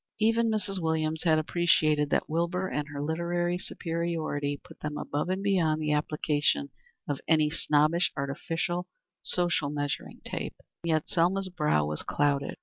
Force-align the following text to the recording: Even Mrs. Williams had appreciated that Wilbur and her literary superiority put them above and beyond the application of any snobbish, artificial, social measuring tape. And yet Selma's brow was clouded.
Even 0.19 0.49
Mrs. 0.49 0.79
Williams 0.81 1.21
had 1.25 1.37
appreciated 1.37 2.09
that 2.09 2.27
Wilbur 2.27 2.67
and 2.67 2.87
her 2.87 3.03
literary 3.03 3.59
superiority 3.59 4.59
put 4.63 4.79
them 4.79 4.97
above 4.97 5.29
and 5.29 5.43
beyond 5.43 5.79
the 5.79 5.91
application 5.93 6.71
of 7.07 7.21
any 7.27 7.51
snobbish, 7.51 8.11
artificial, 8.17 8.87
social 9.21 9.69
measuring 9.69 10.19
tape. 10.25 10.55
And 10.83 10.89
yet 10.89 11.07
Selma's 11.07 11.49
brow 11.49 11.85
was 11.85 12.01
clouded. 12.01 12.55